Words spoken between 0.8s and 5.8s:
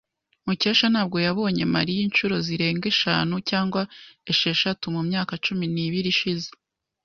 ntabwo yabonye Mariya inshuro zirenga eshanu cyangwa esheshatu mumyaka cumi